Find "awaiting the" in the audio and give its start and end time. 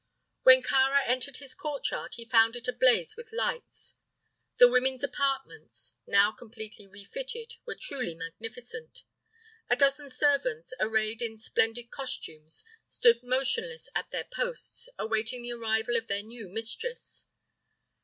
14.97-15.53